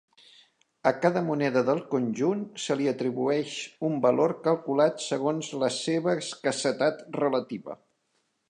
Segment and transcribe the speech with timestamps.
[0.91, 3.53] A cada moneda del conjunt se li atribueix
[3.91, 7.79] un valor calculat segons la seva escassetat relativa.